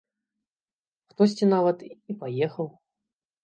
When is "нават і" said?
1.53-2.19